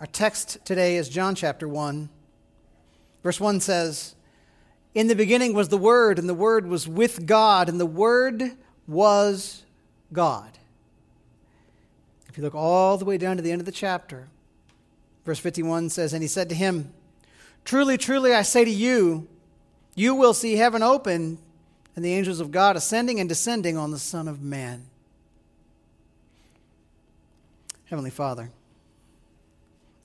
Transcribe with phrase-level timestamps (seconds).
[0.00, 2.08] Our text today is John chapter 1.
[3.24, 4.14] Verse 1 says,
[4.94, 8.52] In the beginning was the Word, and the Word was with God, and the Word
[8.86, 9.64] was
[10.12, 10.56] God.
[12.28, 14.28] If you look all the way down to the end of the chapter,
[15.24, 16.92] verse 51 says, And he said to him,
[17.64, 19.26] Truly, truly, I say to you,
[19.96, 21.38] you will see heaven open
[21.96, 24.86] and the angels of God ascending and descending on the Son of Man.
[27.86, 28.52] Heavenly Father,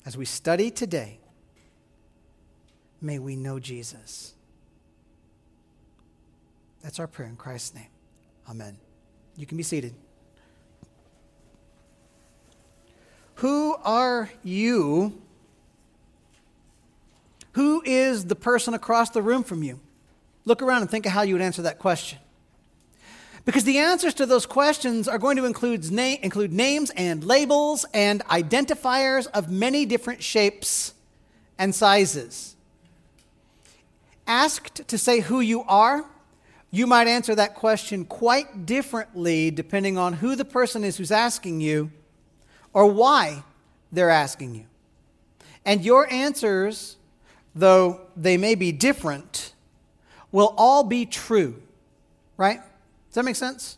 [0.05, 1.19] as we study today,
[3.01, 4.33] may we know Jesus.
[6.81, 7.87] That's our prayer in Christ's name.
[8.49, 8.77] Amen.
[9.37, 9.93] You can be seated.
[13.35, 15.21] Who are you?
[17.53, 19.79] Who is the person across the room from you?
[20.45, 22.19] Look around and think of how you would answer that question.
[23.45, 27.85] Because the answers to those questions are going to include, na- include names and labels
[27.93, 30.93] and identifiers of many different shapes
[31.57, 32.55] and sizes.
[34.25, 36.05] Asked to say who you are,
[36.71, 41.59] you might answer that question quite differently depending on who the person is who's asking
[41.59, 41.91] you
[42.73, 43.43] or why
[43.91, 44.65] they're asking you.
[45.65, 46.97] And your answers,
[47.53, 49.53] though they may be different,
[50.31, 51.61] will all be true,
[52.37, 52.61] right?
[53.13, 53.77] Does that make sense?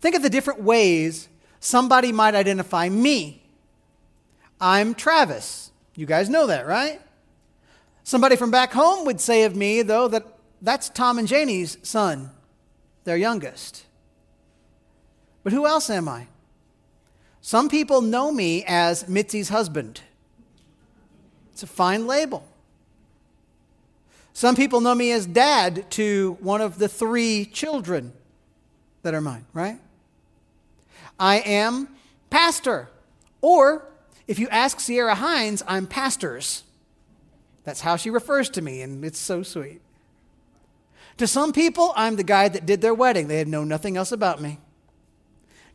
[0.00, 1.28] Think of the different ways
[1.60, 3.42] somebody might identify me.
[4.58, 5.72] I'm Travis.
[5.94, 6.98] You guys know that, right?
[8.02, 12.30] Somebody from back home would say of me, though, that that's Tom and Janie's son,
[13.04, 13.84] their youngest.
[15.44, 16.28] But who else am I?
[17.42, 20.00] Some people know me as Mitzi's husband.
[21.52, 22.48] It's a fine label.
[24.32, 28.14] Some people know me as dad to one of the three children
[29.02, 29.78] that are mine, right?
[31.18, 31.88] I am
[32.30, 32.88] pastor.
[33.40, 33.86] Or
[34.26, 36.64] if you ask Sierra Hines, I'm pastors.
[37.64, 39.80] That's how she refers to me, and it's so sweet.
[41.18, 43.28] To some people, I'm the guy that did their wedding.
[43.28, 44.58] They had known nothing else about me.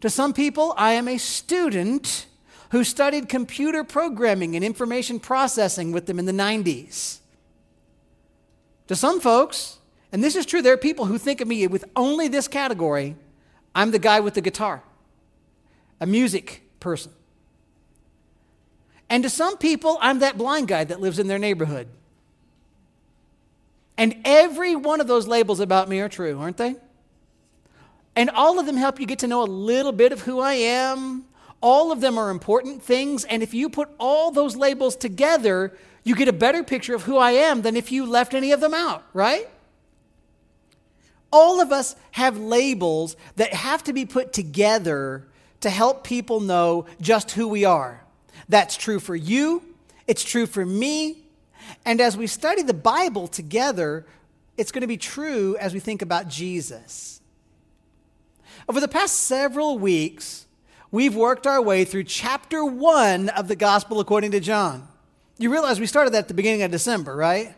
[0.02, 2.26] To some people, I am a student
[2.72, 7.20] who studied computer programming and information processing with them in the 90s.
[8.88, 9.77] To some folks,
[10.12, 13.16] and this is true, there are people who think of me with only this category
[13.76, 14.82] I'm the guy with the guitar,
[16.02, 17.12] a music person.
[19.08, 21.88] And to some people, I'm that blind guy that lives in their neighborhood.
[23.98, 26.76] And every one of those labels about me are true, aren't they?
[28.16, 30.54] And all of them help you get to know a little bit of who I
[30.54, 31.26] am.
[31.62, 33.26] All of them are important things.
[33.26, 37.18] And if you put all those labels together, you get a better picture of who
[37.18, 39.48] I am than if you left any of them out, right?
[41.32, 45.28] All of us have labels that have to be put together
[45.62, 48.04] to help people know just who we are.
[48.48, 49.64] That's true for you,
[50.08, 51.24] it's true for me.
[51.86, 54.06] And as we study the Bible together,
[54.58, 57.22] it's going to be true as we think about Jesus.
[58.70, 60.46] Over the past several weeks,
[60.92, 64.88] we've worked our way through chapter one of the Gospel according to John.
[65.38, 67.54] You realize we started that at the beginning of December, right?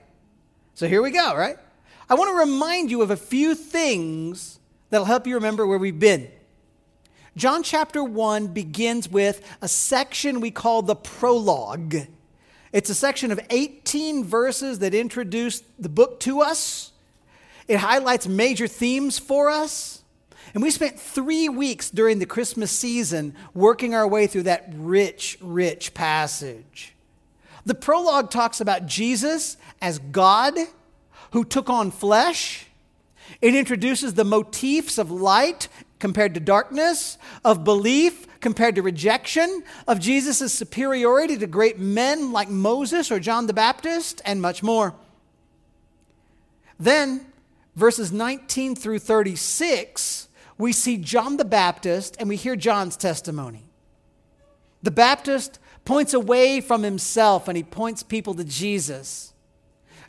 [0.73, 1.57] So here we go, right?
[2.09, 4.59] I want to remind you of a few things
[4.89, 6.27] that'll help you remember where we've been.
[7.37, 11.95] John chapter 1 begins with a section we call the prologue.
[12.73, 16.91] It's a section of 18 verses that introduce the book to us.
[17.67, 20.01] It highlights major themes for us.
[20.55, 25.37] And we spent three weeks during the Christmas season working our way through that rich,
[25.41, 26.95] rich passage.
[27.65, 30.57] The prologue talks about Jesus as God
[31.31, 32.67] who took on flesh.
[33.41, 35.67] It introduces the motifs of light
[35.99, 42.49] compared to darkness, of belief compared to rejection, of Jesus' superiority to great men like
[42.49, 44.95] Moses or John the Baptist, and much more.
[46.79, 47.25] Then,
[47.75, 53.65] verses 19 through 36, we see John the Baptist and we hear John's testimony.
[54.81, 59.28] The Baptist points away from himself and he points people to Jesus.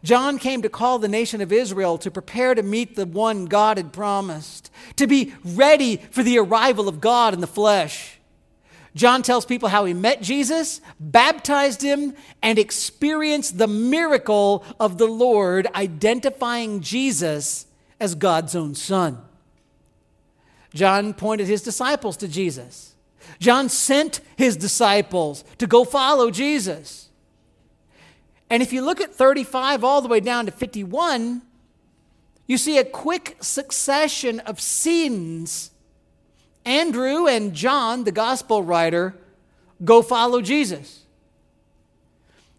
[0.03, 3.77] John came to call the nation of Israel to prepare to meet the one God
[3.77, 8.19] had promised, to be ready for the arrival of God in the flesh.
[8.95, 15.07] John tells people how he met Jesus, baptized him, and experienced the miracle of the
[15.07, 17.67] Lord, identifying Jesus
[18.01, 19.19] as God's own son.
[20.75, 22.95] John pointed his disciples to Jesus.
[23.39, 27.10] John sent his disciples to go follow Jesus.
[28.51, 31.43] And if you look at 35 all the way down to 51,
[32.49, 35.71] you see a quick succession of scenes.
[36.65, 39.15] Andrew and John, the gospel writer,
[39.85, 41.05] go follow Jesus.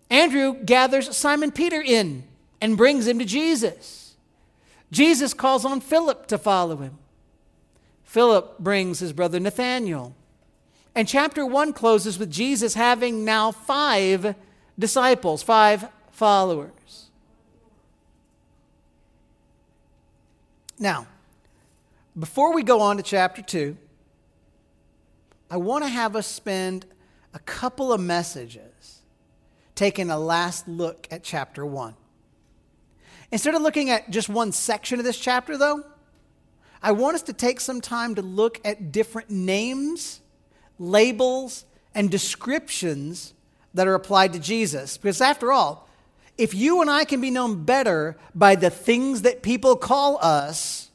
[0.09, 2.23] Andrew gathers Simon Peter in
[2.61, 4.15] and brings him to Jesus.
[4.91, 6.97] Jesus calls on Philip to follow him.
[8.03, 10.15] Philip brings his brother Nathanael.
[10.94, 14.35] And chapter 1 closes with Jesus having now five
[14.81, 17.10] disciples, five followers.
[20.78, 21.07] Now,
[22.19, 23.78] before we go on to chapter 2,
[25.50, 26.86] I want to have us spend
[27.33, 29.01] a couple of messages
[29.75, 31.95] taking a last look at chapter 1.
[33.31, 35.83] Instead of looking at just one section of this chapter, though,
[36.83, 40.19] I want us to take some time to look at different names,
[40.80, 43.33] labels, and descriptions
[43.73, 44.97] that are applied to Jesus.
[44.97, 45.88] Because after all,
[46.38, 50.89] if you and I can be known better by the things that people call us,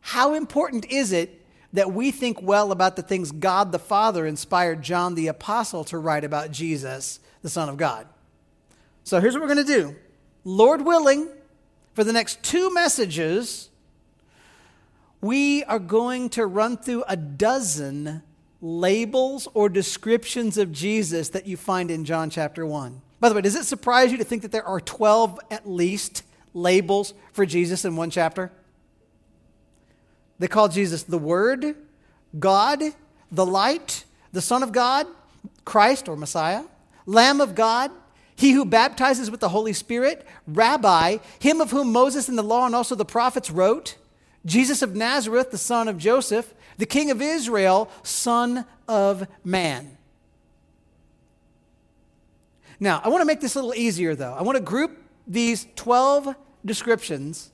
[0.00, 1.40] how important is it
[1.72, 5.98] that we think well about the things God the Father inspired John the Apostle to
[5.98, 8.06] write about Jesus, the Son of God?
[9.02, 9.96] So here's what we're going to do
[10.44, 11.28] Lord willing,
[11.94, 13.70] for the next two messages,
[15.20, 18.22] we are going to run through a dozen
[18.64, 23.02] labels or descriptions of Jesus that you find in John chapter 1.
[23.20, 26.22] By the way, does it surprise you to think that there are 12 at least
[26.54, 28.50] labels for Jesus in one chapter?
[30.38, 31.76] They call Jesus the Word,
[32.38, 32.82] God,
[33.30, 35.06] the Light, the Son of God,
[35.66, 36.64] Christ or Messiah,
[37.04, 37.90] Lamb of God,
[38.34, 42.64] He who baptizes with the Holy Spirit, Rabbi, Him of whom Moses and the law
[42.64, 43.98] and also the prophets wrote,
[44.46, 49.96] Jesus of Nazareth, the son of Joseph, the King of Israel, Son of Man.
[52.80, 54.32] Now, I want to make this a little easier, though.
[54.32, 56.34] I want to group these 12
[56.64, 57.50] descriptions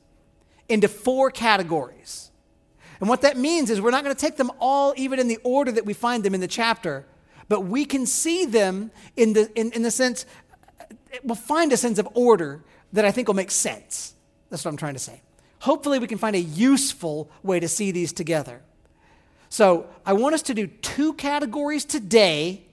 [0.68, 2.30] into four categories.
[3.00, 5.38] And what that means is we're not going to take them all even in the
[5.42, 7.06] order that we find them in the chapter,
[7.48, 10.26] but we can see them in the, in, in the sense,
[11.22, 12.62] we'll find a sense of order
[12.92, 14.14] that I think will make sense.
[14.50, 15.22] That's what I'm trying to say.
[15.60, 18.62] Hopefully, we can find a useful way to see these together.
[19.52, 22.64] So, I want us to do two categories today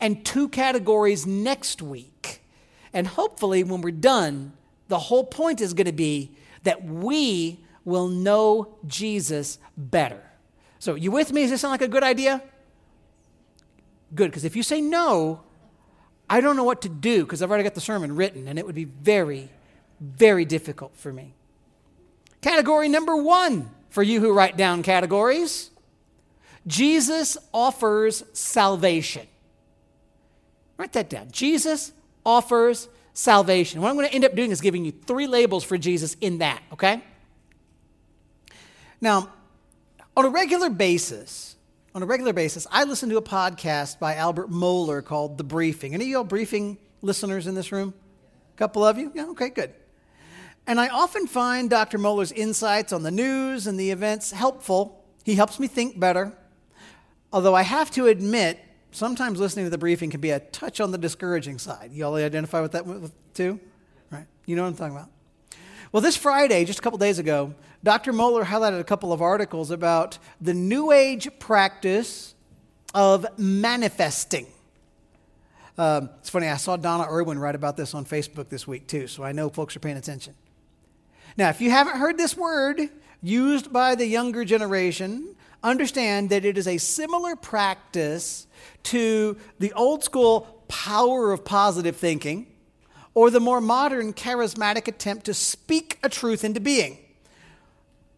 [0.00, 2.42] and two categories next week.
[2.94, 4.54] And hopefully, when we're done,
[4.88, 10.22] the whole point is going to be that we will know Jesus better.
[10.78, 11.42] So, you with me?
[11.42, 12.42] Does this sound like a good idea?
[14.14, 15.42] Good, because if you say no,
[16.30, 18.64] I don't know what to do because I've already got the sermon written and it
[18.64, 19.50] would be very,
[20.00, 21.34] very difficult for me.
[22.40, 25.70] Category number one for you who write down categories
[26.66, 29.26] Jesus offers salvation.
[30.76, 31.30] Write that down.
[31.30, 31.92] Jesus
[32.24, 33.80] offers salvation.
[33.80, 36.38] What I'm going to end up doing is giving you three labels for Jesus in
[36.38, 37.02] that, okay?
[39.00, 39.30] Now,
[40.16, 41.56] on a regular basis,
[41.94, 45.94] on a regular basis, I listen to a podcast by Albert Mohler called The Briefing.
[45.94, 47.94] Any of y'all briefing listeners in this room?
[48.54, 49.12] A couple of you?
[49.14, 49.74] Yeah, okay, good.
[50.66, 51.98] And I often find Dr.
[51.98, 55.04] Mohler's insights on the news and the events helpful.
[55.24, 56.32] He helps me think better.
[57.34, 58.60] Although I have to admit,
[58.92, 61.90] sometimes listening to the briefing can be a touch on the discouraging side.
[61.92, 63.58] You all identify with that too?
[64.08, 64.26] Right?
[64.46, 65.10] You know what I'm talking about.
[65.90, 67.52] Well, this Friday, just a couple days ago,
[67.82, 68.12] Dr.
[68.12, 72.36] Mohler highlighted a couple of articles about the New Age practice
[72.94, 74.46] of manifesting.
[75.76, 79.08] Um, it's funny, I saw Donna Irwin write about this on Facebook this week too,
[79.08, 80.34] so I know folks are paying attention.
[81.36, 86.56] Now, if you haven't heard this word used by the younger generation, understand that it
[86.56, 88.46] is a similar practice
[88.84, 92.46] to the old school power of positive thinking
[93.14, 96.98] or the more modern charismatic attempt to speak a truth into being.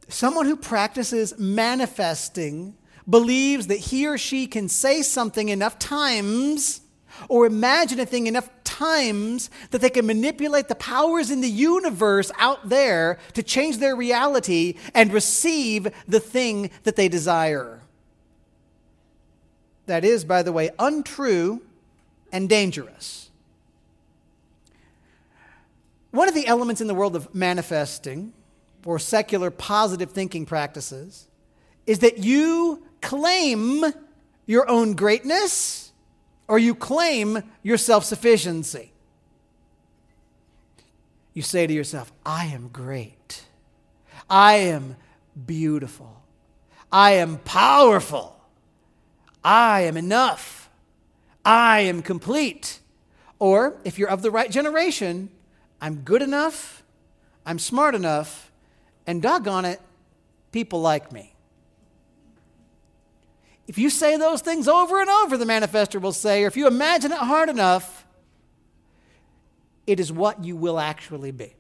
[0.09, 2.75] Someone who practices manifesting
[3.09, 6.81] believes that he or she can say something enough times
[7.29, 12.31] or imagine a thing enough times that they can manipulate the powers in the universe
[12.39, 17.81] out there to change their reality and receive the thing that they desire.
[19.87, 21.63] That is, by the way, untrue
[22.33, 23.31] and dangerous.
[26.11, 28.33] One of the elements in the world of manifesting
[28.85, 31.29] or secular positive thinking practices
[31.87, 33.85] is that you claim
[34.47, 35.86] your own greatness
[36.49, 38.93] or you claim your self sufficiency.
[41.33, 43.45] You say to yourself, I am great.
[44.29, 44.97] I am
[45.45, 46.23] beautiful.
[46.91, 48.41] I am powerful.
[49.45, 50.71] I am enough.
[51.45, 52.81] I am complete.
[53.39, 55.31] Or if you're of the right generation,
[55.81, 56.83] I'm good enough,
[57.45, 58.51] I'm smart enough,
[59.07, 59.81] and doggone it,
[60.51, 61.36] people like me.
[63.67, 66.67] If you say those things over and over, the manifester will say, or if you
[66.67, 68.07] imagine it hard enough,
[69.87, 71.55] it is what you will actually be.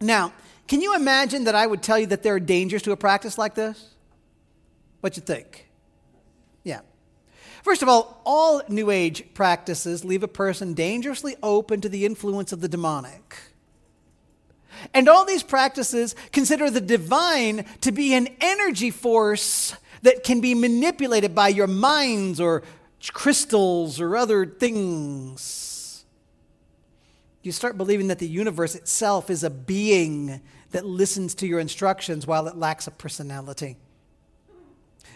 [0.00, 0.32] Now,
[0.66, 3.36] can you imagine that I would tell you that there are dangers to a practice
[3.36, 3.94] like this?
[5.00, 5.68] What you think?
[6.64, 6.80] Yeah.
[7.62, 12.52] First of all, all New Age practices leave a person dangerously open to the influence
[12.52, 13.36] of the demonic.
[14.94, 20.54] And all these practices consider the divine to be an energy force that can be
[20.54, 22.62] manipulated by your minds or
[23.12, 26.04] crystals or other things.
[27.42, 30.42] You start believing that the universe itself is a being
[30.72, 33.76] that listens to your instructions while it lacks a personality.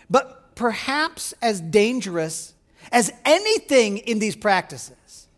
[0.09, 2.55] But perhaps as dangerous
[2.91, 5.29] as anything in these practices,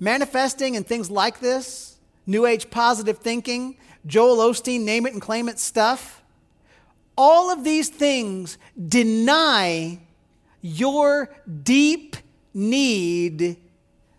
[0.00, 3.76] manifesting and things like this, New Age positive thinking,
[4.06, 6.22] Joel Osteen, name it and claim it stuff,
[7.16, 10.00] all of these things deny
[10.60, 12.16] your deep
[12.52, 13.56] need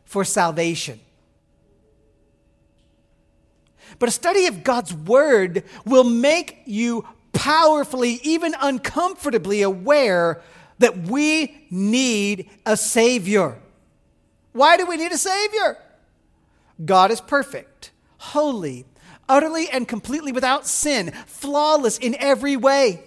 [0.05, 0.99] for salvation.
[3.99, 10.41] But a study of God's Word will make you powerfully, even uncomfortably aware
[10.79, 13.57] that we need a Savior.
[14.51, 15.77] Why do we need a Savior?
[16.83, 18.85] God is perfect, holy,
[19.27, 23.03] utterly and completely without sin, flawless in every way.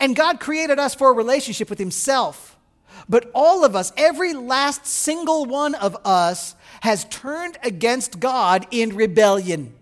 [0.00, 2.56] And God created us for a relationship with Himself.
[3.08, 8.96] But all of us, every last single one of us, has turned against God in
[8.96, 9.74] rebellion.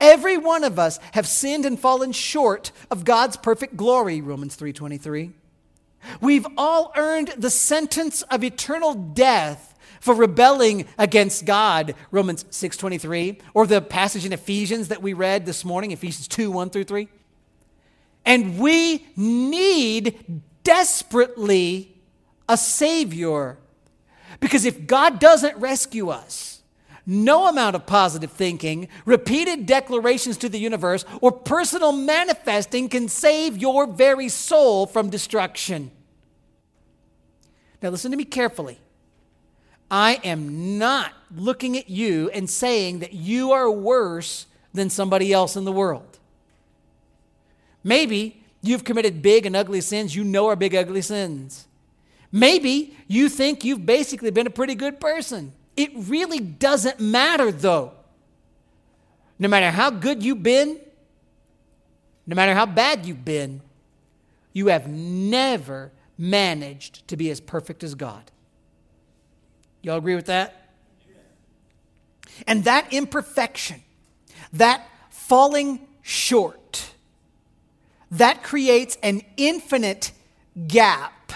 [0.00, 5.32] Every one of us have sinned and fallen short of God's perfect glory, Romans 3:23.
[6.20, 9.73] We've all earned the sentence of eternal death
[10.04, 15.64] for rebelling against God, Romans 6:23, or the passage in Ephesians that we read this
[15.64, 17.08] morning, Ephesians 2, 1 through 3.
[18.26, 21.96] And we need desperately
[22.46, 23.56] a Savior.
[24.40, 26.60] Because if God doesn't rescue us,
[27.06, 33.56] no amount of positive thinking, repeated declarations to the universe, or personal manifesting can save
[33.56, 35.90] your very soul from destruction.
[37.80, 38.80] Now, listen to me carefully.
[39.94, 45.54] I am not looking at you and saying that you are worse than somebody else
[45.54, 46.18] in the world.
[47.84, 51.68] Maybe you've committed big and ugly sins you know are big, ugly sins.
[52.32, 55.52] Maybe you think you've basically been a pretty good person.
[55.76, 57.92] It really doesn't matter, though.
[59.38, 60.80] No matter how good you've been,
[62.26, 63.60] no matter how bad you've been,
[64.52, 68.32] you have never managed to be as perfect as God.
[69.84, 70.70] Y'all agree with that?
[72.46, 73.82] And that imperfection,
[74.54, 76.90] that falling short,
[78.10, 80.12] that creates an infinite
[80.66, 81.32] gap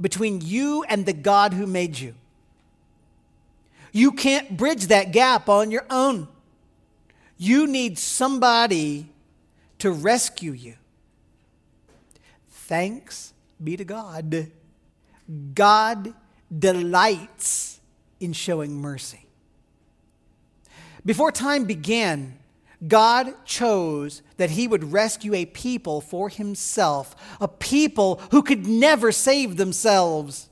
[0.00, 2.14] between you and the God who made you.
[3.92, 6.26] You can't bridge that gap on your own.
[7.36, 9.10] You need somebody
[9.78, 10.74] to rescue you.
[12.48, 14.48] Thanks be to God.
[15.54, 16.14] God
[16.56, 17.80] delights
[18.20, 19.26] in showing mercy.
[21.04, 22.38] Before time began,
[22.86, 29.10] God chose that he would rescue a people for himself, a people who could never
[29.10, 30.48] save themselves.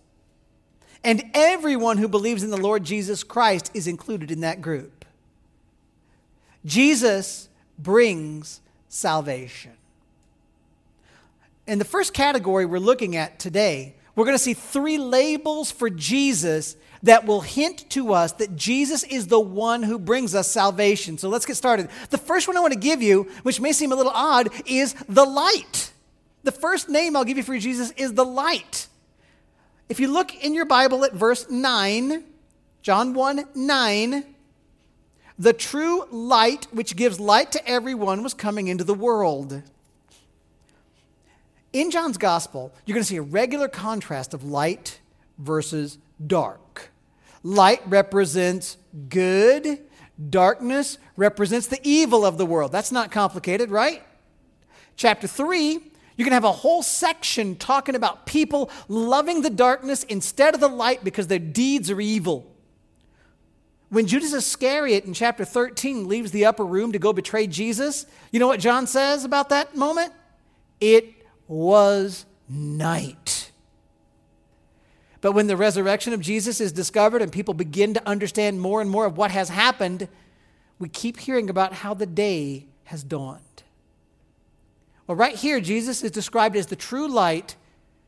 [1.04, 5.04] And everyone who believes in the Lord Jesus Christ is included in that group.
[6.64, 7.48] Jesus
[7.78, 9.72] brings salvation.
[11.66, 15.90] In the first category we're looking at today, we're going to see three labels for
[15.90, 21.18] Jesus that will hint to us that Jesus is the one who brings us salvation.
[21.18, 21.88] So let's get started.
[22.10, 24.94] The first one I want to give you, which may seem a little odd, is
[25.08, 25.92] the light.
[26.42, 28.88] The first name I'll give you for Jesus is the light.
[29.88, 32.24] If you look in your Bible at verse 9,
[32.82, 34.24] John 1 9,
[35.38, 39.62] the true light, which gives light to everyone, was coming into the world.
[41.72, 45.00] In John's gospel, you're going to see a regular contrast of light
[45.38, 46.90] versus dark.
[47.42, 48.76] Light represents
[49.08, 49.80] good,
[50.30, 52.72] darkness represents the evil of the world.
[52.72, 54.02] That's not complicated, right?
[54.96, 60.02] Chapter 3, you're going to have a whole section talking about people loving the darkness
[60.04, 62.50] instead of the light because their deeds are evil.
[63.90, 68.40] When Judas Iscariot in chapter 13 leaves the upper room to go betray Jesus, you
[68.40, 70.12] know what John says about that moment?
[70.80, 71.14] It
[71.48, 73.50] was night.
[75.20, 78.88] But when the resurrection of Jesus is discovered and people begin to understand more and
[78.88, 80.08] more of what has happened,
[80.78, 83.40] we keep hearing about how the day has dawned.
[85.06, 87.56] Well, right here, Jesus is described as the true light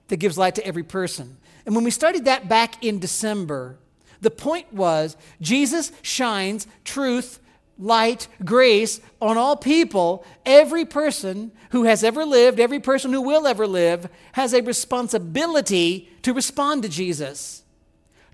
[0.08, 1.38] that gives light to every person.
[1.64, 3.78] And when we studied that back in December,
[4.20, 7.40] The point was Jesus shines truth,
[7.78, 10.24] light, grace on all people.
[10.44, 16.08] Every person who has ever lived, every person who will ever live, has a responsibility
[16.22, 17.62] to respond to Jesus.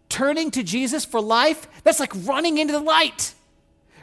[0.09, 3.35] Turning to Jesus for life, that's like running into the light.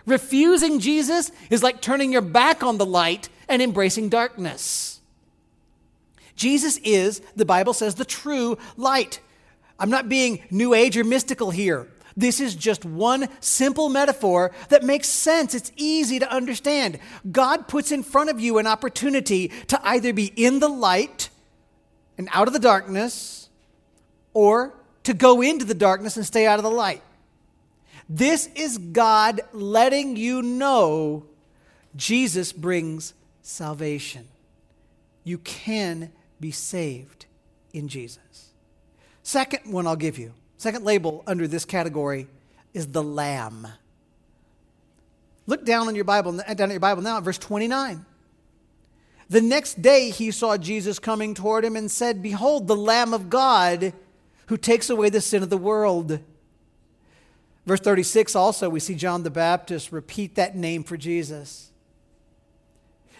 [0.06, 5.00] Refusing Jesus is like turning your back on the light and embracing darkness.
[6.36, 9.20] Jesus is, the Bible says, the true light.
[9.80, 11.88] I'm not being new age or mystical here.
[12.15, 15.53] This is just one simple metaphor that makes sense.
[15.53, 17.00] It's easy to understand.
[17.32, 21.30] God puts in front of you an opportunity to either be in the light
[22.18, 23.50] and out of the darkness,
[24.34, 27.01] or to go into the darkness and stay out of the light.
[28.08, 31.25] This is God letting you know
[31.96, 34.27] Jesus brings salvation.
[35.24, 37.25] You can be saved
[37.74, 38.51] in Jesus.
[39.24, 42.27] Second one I'll give you, second label under this category
[42.72, 43.68] is the Lamb.
[45.48, 48.06] Look down on your Bible, down at your Bible now at verse 29.
[49.27, 53.30] The next day he saw Jesus coming toward him and said, Behold, the Lamb of
[53.30, 53.94] God
[54.48, 56.20] who takes away the sin of the world.
[57.65, 61.71] Verse 36 also, we see John the Baptist repeat that name for Jesus.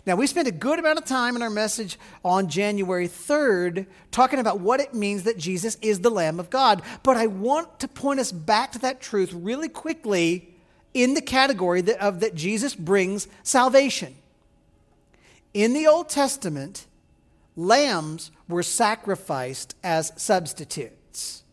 [0.06, 4.40] Now, we spent a good amount of time in our message on January 3rd talking
[4.40, 6.82] about what it means that Jesus is the Lamb of God.
[7.04, 10.56] But I want to point us back to that truth really quickly
[10.94, 14.16] in the category that, of that Jesus brings salvation.
[15.54, 16.88] In the Old Testament,
[17.56, 21.44] lambs were sacrificed as substitutes.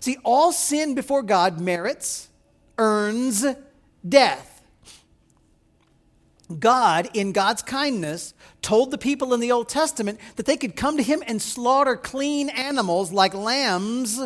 [0.00, 2.28] See, all sin before God merits,
[2.78, 3.44] earns
[4.06, 4.55] death.
[6.58, 10.96] God, in God's kindness, told the people in the Old Testament that they could come
[10.96, 14.20] to Him and slaughter clean animals like lambs,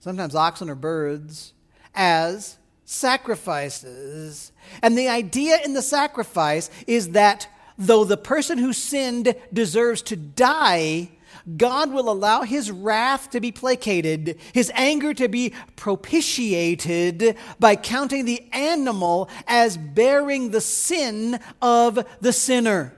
[0.00, 1.52] sometimes oxen or birds,
[1.94, 4.52] as sacrifices.
[4.82, 10.16] And the idea in the sacrifice is that though the person who sinned deserves to
[10.16, 11.10] die,
[11.56, 18.24] God will allow his wrath to be placated, his anger to be propitiated by counting
[18.24, 22.94] the animal as bearing the sin of the sinner.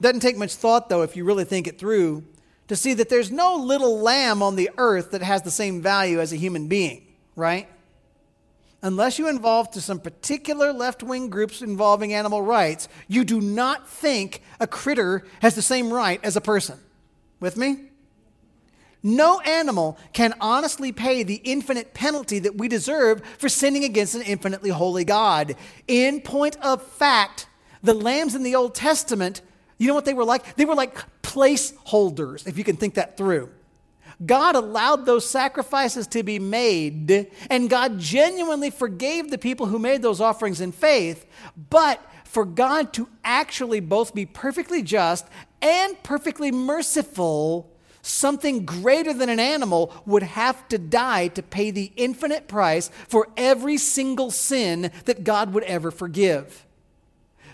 [0.00, 2.24] Doesn't take much thought, though, if you really think it through,
[2.68, 6.20] to see that there's no little lamb on the earth that has the same value
[6.20, 7.06] as a human being,
[7.36, 7.68] right?
[8.82, 13.88] Unless you involve to some particular left wing groups involving animal rights, you do not
[13.88, 16.78] think a critter has the same right as a person.
[17.40, 17.90] With me?
[19.02, 24.22] No animal can honestly pay the infinite penalty that we deserve for sinning against an
[24.22, 25.56] infinitely holy God.
[25.88, 27.46] In point of fact,
[27.82, 29.40] the lambs in the Old Testament,
[29.78, 30.56] you know what they were like?
[30.56, 33.48] They were like placeholders, if you can think that through.
[34.24, 40.02] God allowed those sacrifices to be made, and God genuinely forgave the people who made
[40.02, 41.26] those offerings in faith.
[41.70, 45.26] But for God to actually both be perfectly just
[45.62, 47.70] and perfectly merciful,
[48.02, 53.28] something greater than an animal would have to die to pay the infinite price for
[53.36, 56.66] every single sin that God would ever forgive.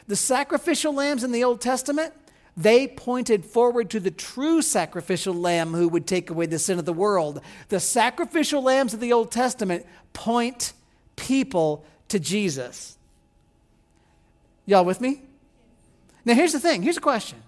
[0.08, 2.12] The sacrificial lambs in the Old Testament
[2.56, 6.86] they pointed forward to the true sacrificial lamb who would take away the sin of
[6.86, 7.42] the world.
[7.68, 10.72] The sacrificial lambs of the Old Testament point
[11.16, 12.96] people to Jesus.
[14.64, 15.20] Y'all with me?
[16.24, 17.42] Now, here's the thing here's a question.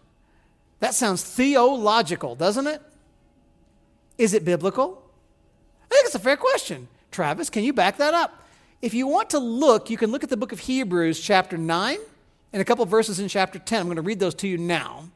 [0.81, 2.83] That sounds theological, doesn't it?
[4.19, 5.03] Is it biblical?
[5.91, 6.87] I think it's a fair question.
[7.11, 8.45] Travis, can you back that up?
[8.83, 11.99] If you want to look, you can look at the book of Hebrews, chapter 9
[12.53, 13.81] and a couple verses in chapter 10.
[13.81, 15.09] I'm going to read those to you now.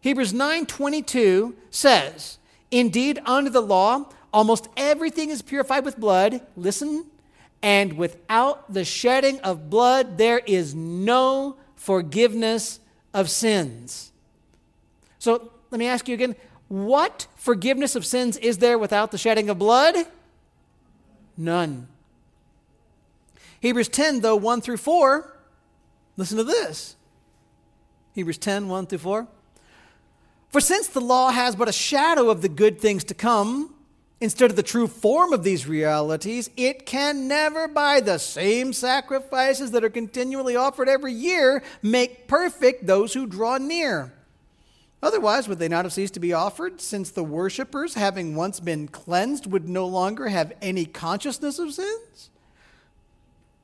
[0.00, 2.38] Hebrews 9:22 says,
[2.70, 6.40] "Indeed, under the law, almost everything is purified with blood.
[6.56, 7.06] Listen,
[7.62, 12.80] and without the shedding of blood, there is no forgiveness
[13.12, 14.12] of sins."
[15.18, 16.34] So let me ask you again
[16.68, 19.96] what forgiveness of sins is there without the shedding of blood?
[21.36, 21.88] None.
[23.60, 25.36] Hebrews 10, though, 1 through 4
[26.20, 26.96] Listen to this
[28.12, 29.26] Hebrews 10 1 through 4.
[30.50, 33.74] For since the law has but a shadow of the good things to come,
[34.20, 39.70] instead of the true form of these realities, it can never, by the same sacrifices
[39.70, 44.12] that are continually offered every year, make perfect those who draw near.
[45.02, 48.88] Otherwise, would they not have ceased to be offered, since the worshippers, having once been
[48.88, 52.29] cleansed, would no longer have any consciousness of sins?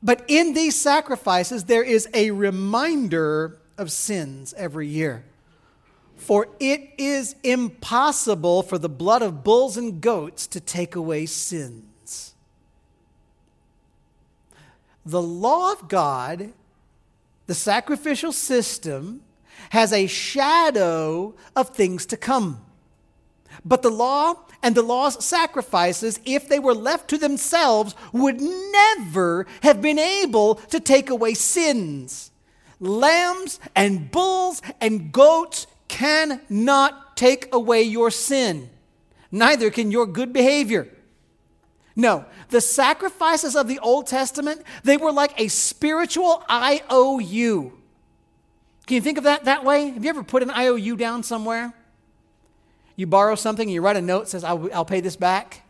[0.06, 5.24] But in these sacrifices, there is a reminder of sins every year.
[6.16, 12.34] For it is impossible for the blood of bulls and goats to take away sins.
[15.04, 16.52] The law of God,
[17.48, 19.22] the sacrificial system,
[19.70, 22.64] has a shadow of things to come.
[23.64, 29.46] But the law and the law's sacrifices, if they were left to themselves, would never
[29.62, 32.30] have been able to take away sins.
[32.80, 38.70] Lambs and bulls and goats cannot take away your sin.
[39.30, 40.88] Neither can your good behavior.
[41.94, 47.72] No, the sacrifices of the Old Testament, they were like a spiritual IOU.
[48.86, 49.90] Can you think of that that way?
[49.90, 51.72] Have you ever put an IOU down somewhere?
[52.96, 55.62] You borrow something and you write a note that says, I'll, I'll pay this back.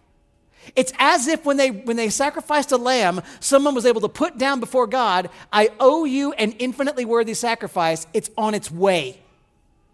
[0.74, 4.38] It's as if when they, when they sacrificed a lamb, someone was able to put
[4.38, 8.06] down before God, I owe you an infinitely worthy sacrifice.
[8.12, 9.20] It's on its way.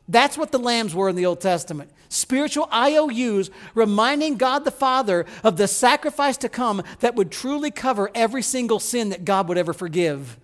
[0.08, 1.90] That's what the lambs were in the Old Testament.
[2.08, 8.10] Spiritual IOUs reminding God the Father of the sacrifice to come that would truly cover
[8.14, 10.38] every single sin that God would ever forgive.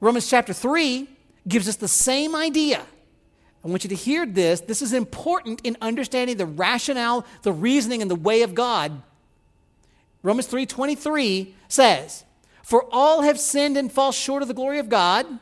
[0.00, 1.08] Romans chapter 3
[1.48, 2.84] gives us the same idea.
[3.64, 4.60] I want you to hear this.
[4.60, 9.02] This is important in understanding the rationale, the reasoning, and the way of God.
[10.22, 12.24] Romans 3:23 says,
[12.62, 15.38] "For all have sinned and fall short of the glory of God,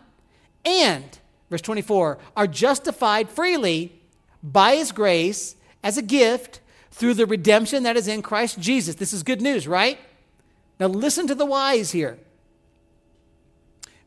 [0.64, 1.18] and
[1.50, 4.00] verse 24, are justified freely
[4.42, 9.12] by his grace as a gift through the redemption that is in Christ Jesus." This
[9.12, 9.98] is good news, right?
[10.80, 12.18] Now listen to the whys here.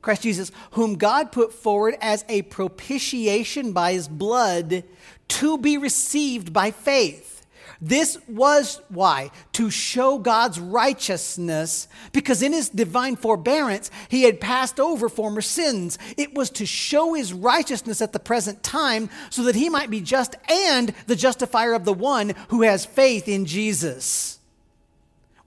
[0.02, 4.84] Christ Jesus, whom God put forward as a propitiation by his blood
[5.28, 7.46] to be received by faith.
[7.82, 9.32] This was why?
[9.54, 15.98] To show God's righteousness, because in his divine forbearance, he had passed over former sins.
[16.18, 20.02] It was to show his righteousness at the present time so that he might be
[20.02, 24.39] just and the justifier of the one who has faith in Jesus.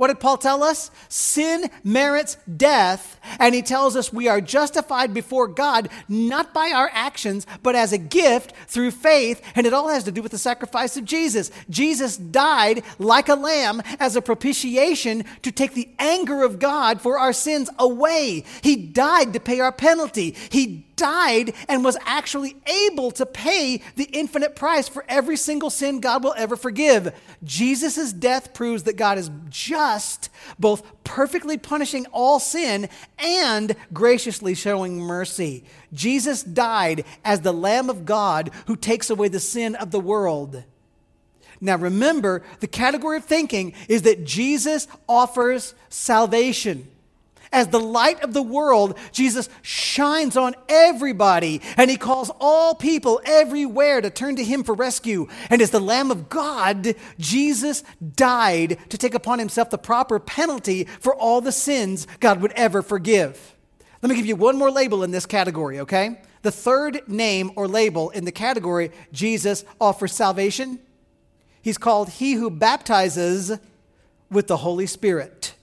[0.03, 0.91] What did Paul tell us?
[1.09, 6.91] Sin merits death, and he tells us we are justified before God not by our
[6.93, 10.39] actions, but as a gift through faith, and it all has to do with the
[10.39, 11.53] sacrifice of Jesus.
[11.71, 17.17] Jesus died like a lamb as a propitiation to take the anger of God for
[17.17, 18.43] our sins away.
[18.61, 20.35] He died to pay our penalty.
[20.51, 26.01] He died and was actually able to pay the infinite price for every single sin
[26.01, 27.15] God will ever forgive.
[27.45, 34.99] Jesus' death proves that God is just, both perfectly punishing all sin and graciously showing
[34.99, 35.65] mercy.
[35.93, 40.65] Jesus died as the Lamb of God who takes away the sin of the world.
[41.61, 46.89] Now remember, the category of thinking is that Jesus offers salvation.
[47.53, 53.21] As the light of the world, Jesus shines on everybody and he calls all people
[53.27, 55.29] everywhere to turn to him for rescue.
[55.51, 57.85] And as the Lamb of God, Jesus
[58.17, 62.81] died to take upon himself the proper penalty for all the sins God would ever
[62.81, 63.55] forgive.
[64.01, 66.21] Let me give you one more label in this category, okay?
[66.41, 70.81] The third name or label in the category Jesus offers salvation.
[71.61, 73.53] He's called He who baptizes
[74.31, 75.55] with the Holy Spirit.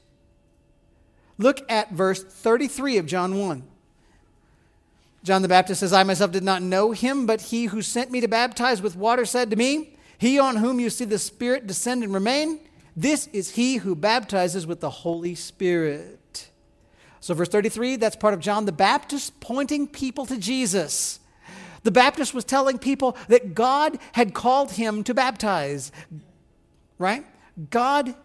[1.39, 3.63] Look at verse 33 of John 1.
[5.23, 8.21] John the Baptist says, I myself did not know him, but he who sent me
[8.21, 12.03] to baptize with water said to me, He on whom you see the Spirit descend
[12.03, 12.59] and remain,
[12.95, 16.49] this is he who baptizes with the Holy Spirit.
[17.21, 21.19] So, verse 33, that's part of John the Baptist pointing people to Jesus.
[21.83, 25.91] The Baptist was telling people that God had called him to baptize,
[26.97, 27.25] right?
[27.69, 28.15] God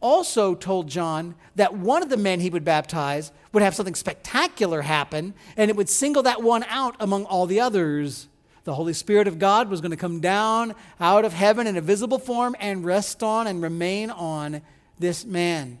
[0.00, 4.82] also told John that one of the men he would baptize would have something spectacular
[4.82, 8.28] happen, and it would single that one out among all the others.
[8.64, 11.80] The Holy Spirit of God was going to come down out of heaven in a
[11.80, 14.60] visible form and rest on and remain on
[14.98, 15.78] this man.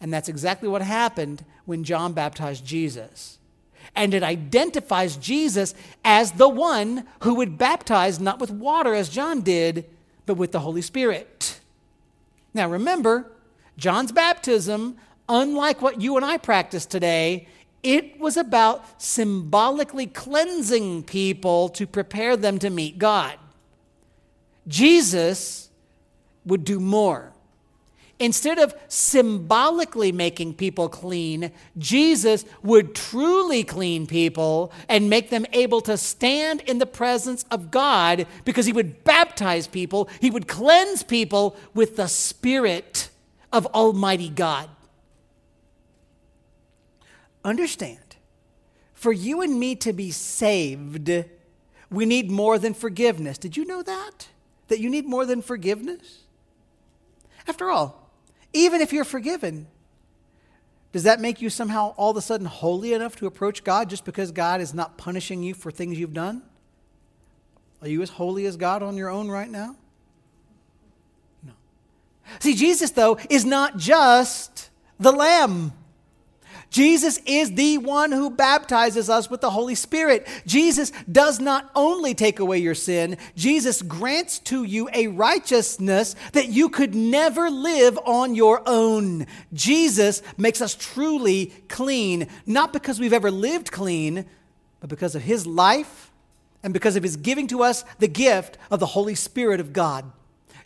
[0.00, 3.38] And that's exactly what happened when John baptized Jesus.
[3.94, 9.42] And it identifies Jesus as the one who would baptize not with water as John
[9.42, 9.84] did,
[10.24, 11.60] but with the Holy Spirit.
[12.54, 13.30] Now remember,
[13.82, 14.96] John's baptism,
[15.28, 17.48] unlike what you and I practice today,
[17.82, 23.36] it was about symbolically cleansing people to prepare them to meet God.
[24.68, 25.68] Jesus
[26.46, 27.32] would do more.
[28.20, 35.80] Instead of symbolically making people clean, Jesus would truly clean people and make them able
[35.80, 41.02] to stand in the presence of God because he would baptize people, he would cleanse
[41.02, 43.08] people with the Spirit
[43.52, 44.68] of Almighty God.
[47.44, 48.16] Understand,
[48.94, 51.10] for you and me to be saved,
[51.90, 53.36] we need more than forgiveness.
[53.36, 54.28] Did you know that?
[54.68, 56.20] That you need more than forgiveness?
[57.46, 58.10] After all,
[58.52, 59.66] even if you're forgiven,
[60.92, 64.04] does that make you somehow all of a sudden holy enough to approach God just
[64.04, 66.42] because God is not punishing you for things you've done?
[67.80, 69.76] Are you as holy as God on your own right now?
[72.40, 75.72] See, Jesus, though, is not just the Lamb.
[76.72, 80.26] Jesus is the one who baptizes us with the Holy Spirit.
[80.46, 86.48] Jesus does not only take away your sin, Jesus grants to you a righteousness that
[86.48, 89.26] you could never live on your own.
[89.52, 94.24] Jesus makes us truly clean, not because we've ever lived clean,
[94.80, 96.10] but because of his life
[96.62, 100.10] and because of his giving to us the gift of the Holy Spirit of God.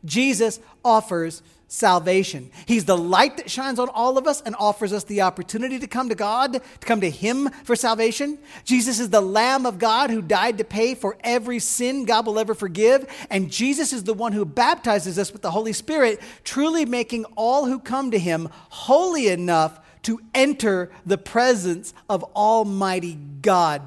[0.05, 2.51] Jesus offers salvation.
[2.67, 5.87] He's the light that shines on all of us and offers us the opportunity to
[5.87, 8.39] come to God, to come to Him for salvation.
[8.65, 12.39] Jesus is the Lamb of God who died to pay for every sin God will
[12.39, 13.07] ever forgive.
[13.31, 17.67] And Jesus is the one who baptizes us with the Holy Spirit, truly making all
[17.67, 23.83] who come to Him holy enough to enter the presence of Almighty God.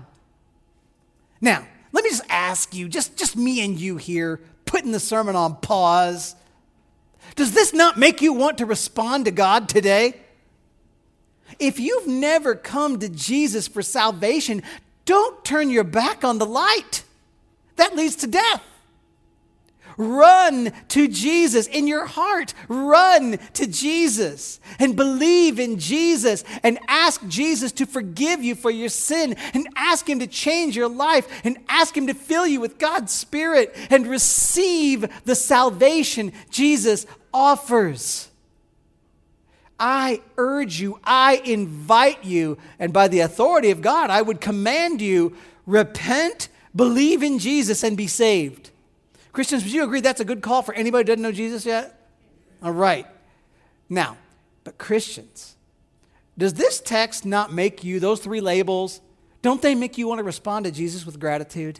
[1.39, 5.38] Now, let me just ask you, just, just me and you here, putting the sermon
[5.38, 6.36] on pause.
[7.39, 10.19] Does this not make you want to respond to God today?
[11.58, 14.62] If you've never come to Jesus for salvation,
[15.06, 17.06] don't turn your back on the light.
[17.78, 18.62] That leads to death.
[20.00, 22.54] Run to Jesus in your heart.
[22.70, 28.88] Run to Jesus and believe in Jesus and ask Jesus to forgive you for your
[28.88, 32.80] sin and ask Him to change your life and ask Him to fill you with
[32.80, 38.30] God's Spirit and receive the salvation Jesus offers.
[39.78, 45.02] I urge you, I invite you, and by the authority of God, I would command
[45.02, 45.36] you
[45.66, 48.72] repent, believe in Jesus, and be saved.
[49.32, 51.96] Christians, would you agree that's a good call for anybody who doesn't know Jesus yet?
[52.62, 53.06] All right.
[53.88, 54.18] Now,
[54.63, 55.56] but Christians,
[56.38, 59.02] does this text not make you, those three labels,
[59.42, 61.80] don't they make you want to respond to Jesus with gratitude?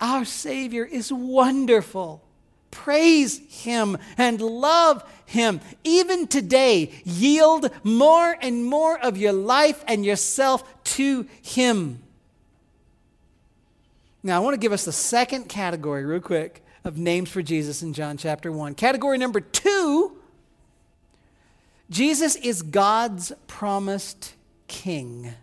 [0.00, 2.22] Our Savior is wonderful.
[2.70, 5.60] Praise Him and love Him.
[5.84, 12.02] Even today, yield more and more of your life and yourself to Him.
[14.22, 17.82] Now, I want to give us the second category, real quick, of names for Jesus
[17.82, 18.74] in John chapter 1.
[18.74, 20.16] Category number two
[21.90, 24.34] Jesus is God's promised
[24.66, 25.34] king.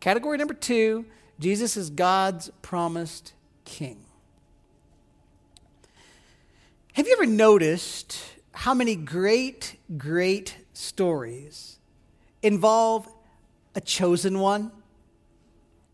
[0.00, 1.06] Category number two
[1.38, 3.98] Jesus is God's promised king.
[6.94, 8.20] Have you ever noticed
[8.52, 11.78] how many great, great stories
[12.42, 13.08] involve
[13.76, 14.72] a chosen one?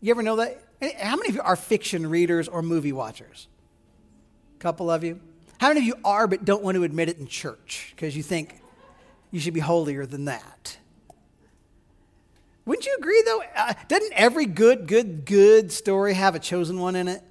[0.01, 0.66] You ever know that?
[0.81, 3.47] How many of you are fiction readers or movie watchers?
[4.57, 5.19] A couple of you.
[5.59, 8.21] How many of you are but don't want to admit it in church because you
[8.21, 8.61] think
[9.31, 10.77] you should be holier than that?
[12.65, 13.41] Wouldn't you agree, though?
[13.55, 17.23] Uh, doesn't every good, good, good story have a chosen one in it?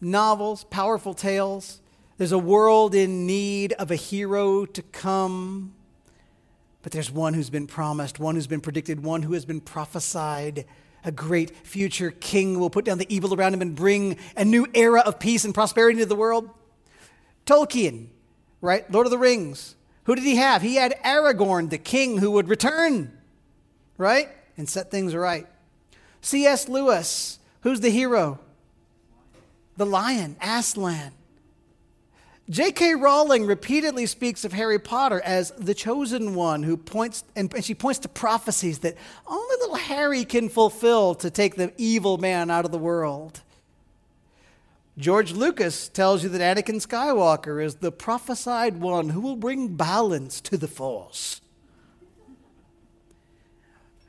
[0.00, 1.80] Novels, powerful tales.
[2.16, 5.74] There's a world in need of a hero to come,
[6.82, 10.64] but there's one who's been promised, one who's been predicted, one who has been prophesied
[11.04, 14.66] a great future king will put down the evil around him and bring a new
[14.74, 16.50] era of peace and prosperity into the world.
[17.46, 18.08] Tolkien,
[18.60, 18.90] right?
[18.90, 19.74] Lord of the Rings.
[20.04, 20.62] Who did he have?
[20.62, 23.16] He had Aragorn, the king who would return,
[23.96, 24.28] right?
[24.56, 25.46] And set things right.
[26.20, 26.68] C.S.
[26.68, 28.40] Lewis, who's the hero?
[29.76, 31.12] The lion, Aslan.
[32.50, 32.94] J.K.
[32.94, 37.98] Rowling repeatedly speaks of Harry Potter as the chosen one who points, and, she points
[38.00, 42.72] to prophecies that only little Harry can fulfill to take the evil man out of
[42.72, 43.42] the world.
[44.96, 50.40] George Lucas tells you that Anakin Skywalker is the prophesied one who will bring balance
[50.40, 51.42] to the Force.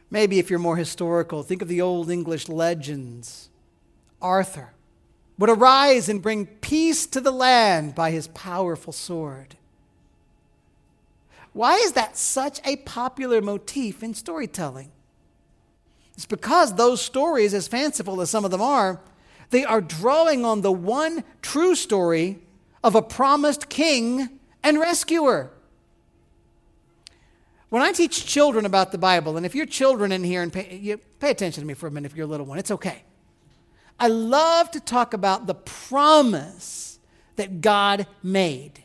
[0.10, 3.50] Maybe if you're more historical, think of the old English legends
[4.22, 4.72] Arthur
[5.40, 9.56] would arise and bring peace to the land by his powerful sword.
[11.54, 14.92] Why is that such a popular motif in storytelling?
[16.14, 19.00] It's because those stories, as fanciful as some of them are,
[19.50, 22.40] they are drawing on the one true story
[22.84, 25.52] of a promised king and rescuer.
[27.70, 30.98] When I teach children about the Bible, and if you're children in here and pay,
[31.20, 33.04] pay attention to me for a minute if you're a little one, it's okay.
[34.00, 37.00] I love to talk about the promise
[37.36, 38.84] that God made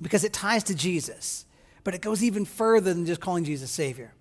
[0.00, 1.44] because it ties to Jesus,
[1.84, 4.12] but it goes even further than just calling Jesus Savior.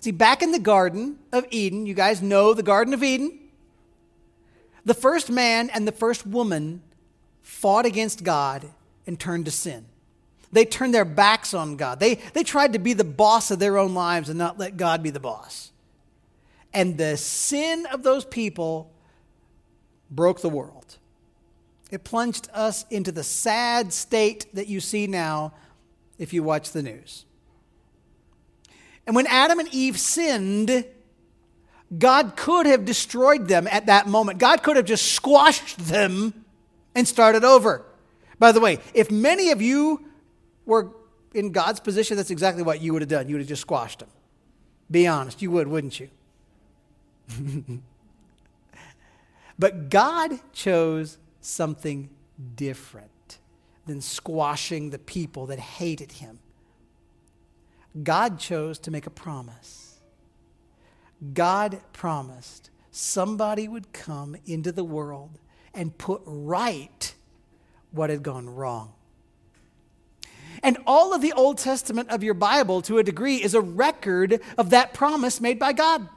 [0.00, 3.38] See, back in the Garden of Eden, you guys know the Garden of Eden.
[4.84, 6.82] The first man and the first woman
[7.40, 8.66] fought against God
[9.06, 9.86] and turned to sin.
[10.52, 12.00] They turned their backs on God.
[12.00, 15.02] They, they tried to be the boss of their own lives and not let God
[15.02, 15.72] be the boss.
[16.72, 18.92] And the sin of those people
[20.10, 20.98] broke the world.
[21.90, 25.52] It plunged us into the sad state that you see now
[26.18, 27.24] if you watch the news.
[29.06, 30.84] And when Adam and Eve sinned,
[31.96, 34.38] God could have destroyed them at that moment.
[34.38, 36.44] God could have just squashed them
[36.94, 37.84] and started over.
[38.38, 40.04] By the way, if many of you
[40.66, 40.90] were
[41.34, 43.28] in God's position, that's exactly what you would have done.
[43.28, 44.08] You would have just squashed them.
[44.90, 46.08] Be honest, you would, wouldn't you?
[49.58, 52.10] but God chose something
[52.56, 53.38] different
[53.86, 56.38] than squashing the people that hated him.
[58.02, 60.00] God chose to make a promise.
[61.32, 65.38] God promised somebody would come into the world
[65.72, 67.14] and put right
[67.92, 68.92] what had gone wrong.
[70.62, 74.40] And all of the Old Testament of your Bible, to a degree, is a record
[74.56, 76.08] of that promise made by God.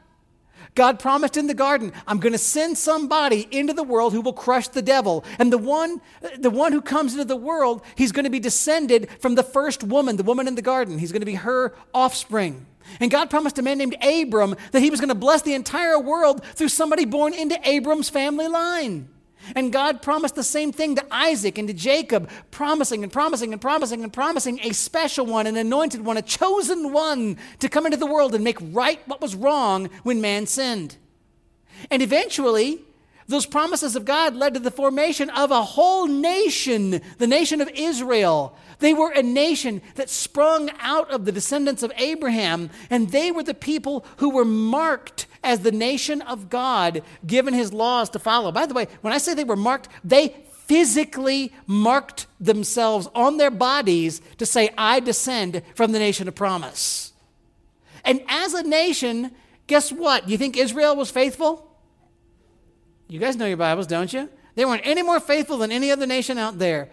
[0.77, 4.31] God promised in the garden, I'm going to send somebody into the world who will
[4.31, 5.25] crush the devil.
[5.39, 6.01] And the one,
[6.37, 9.83] the one who comes into the world, he's going to be descended from the first
[9.83, 10.99] woman, the woman in the garden.
[10.99, 12.67] He's going to be her offspring.
[12.99, 15.99] And God promised a man named Abram that he was going to bless the entire
[15.99, 19.09] world through somebody born into Abram's family line.
[19.55, 23.61] And God promised the same thing to Isaac and to Jacob, promising and promising and
[23.61, 27.97] promising and promising a special one, an anointed one, a chosen one to come into
[27.97, 30.97] the world and make right what was wrong when man sinned.
[31.91, 32.81] And eventually,
[33.27, 37.69] those promises of God led to the formation of a whole nation, the nation of
[37.73, 38.57] Israel.
[38.79, 43.43] They were a nation that sprung out of the descendants of Abraham, and they were
[43.43, 48.51] the people who were marked as the nation of God, given his laws to follow.
[48.51, 50.35] By the way, when I say they were marked, they
[50.67, 57.13] physically marked themselves on their bodies to say, I descend from the nation of promise.
[58.05, 59.31] And as a nation,
[59.67, 60.29] guess what?
[60.29, 61.66] You think Israel was faithful?
[63.07, 64.29] You guys know your Bibles, don't you?
[64.55, 66.89] They weren't any more faithful than any other nation out there.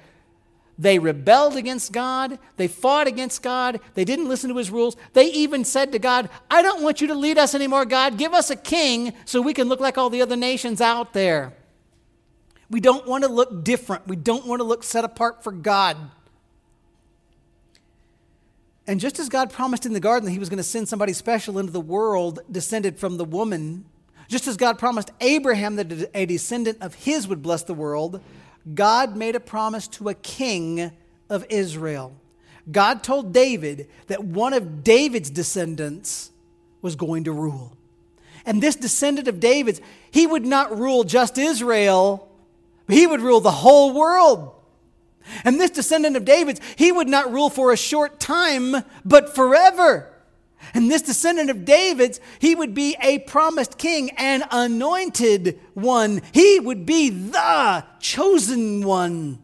[0.78, 2.38] They rebelled against God.
[2.56, 3.80] They fought against God.
[3.94, 4.96] They didn't listen to his rules.
[5.12, 8.18] They even said to God, I don't want you to lead us anymore, God.
[8.18, 11.54] Give us a king so we can look like all the other nations out there.
[12.68, 14.08] We don't want to look different.
[14.08, 15.96] We don't want to look set apart for God.
[18.86, 21.12] And just as God promised in the garden that he was going to send somebody
[21.12, 23.84] special into the world descended from the woman,
[24.28, 28.20] just as God promised Abraham that a descendant of his would bless the world,
[28.74, 30.90] God made a promise to a king
[31.28, 32.14] of Israel.
[32.70, 36.30] God told David that one of David's descendants
[36.80, 37.76] was going to rule.
[38.46, 42.28] And this descendant of David's, he would not rule just Israel,
[42.88, 44.52] he would rule the whole world.
[45.44, 50.13] And this descendant of David's, he would not rule for a short time, but forever.
[50.72, 56.22] And this descendant of David's, he would be a promised king, an anointed one.
[56.32, 59.43] He would be the chosen one.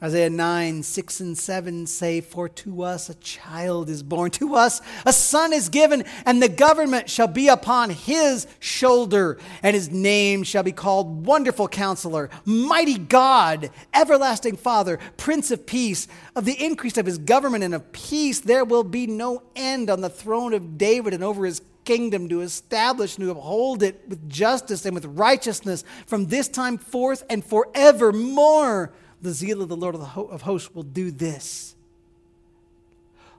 [0.00, 4.80] Isaiah 9, 6 and 7 say, For to us a child is born, to us
[5.04, 10.44] a son is given, and the government shall be upon his shoulder, and his name
[10.44, 16.06] shall be called Wonderful Counselor, Mighty God, Everlasting Father, Prince of Peace.
[16.36, 20.00] Of the increase of his government and of peace, there will be no end on
[20.00, 24.28] the throne of David and over his kingdom to establish and to uphold it with
[24.28, 29.94] justice and with righteousness from this time forth and forevermore the zeal of the Lord
[29.94, 31.74] of hosts will do this.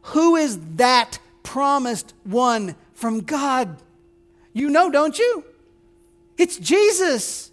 [0.04, 3.78] Who is that promised one from God?
[4.54, 5.46] You know, don't you?
[6.38, 7.52] It's Jesus.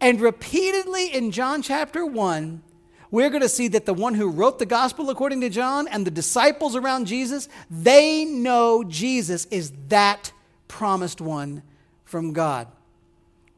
[0.00, 2.62] And repeatedly in John chapter 1,
[3.10, 6.06] we're going to see that the one who wrote the gospel according to John and
[6.06, 10.32] the disciples around Jesus, they know Jesus is that
[10.68, 11.62] promised one
[12.04, 12.68] from God.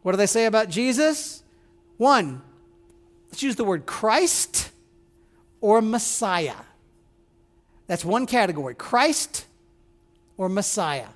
[0.03, 1.43] What do they say about Jesus?
[1.97, 2.43] One,
[3.33, 4.71] Let's use the word Christ
[5.63, 6.55] or Messiah.
[7.87, 9.47] That's one category Christ
[10.37, 11.09] or Messiah.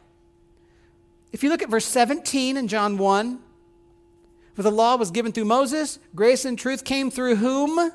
[1.30, 3.38] If you look at verse 17 in John 1,
[4.54, 7.92] for the law was given through Moses, grace and truth came through whom?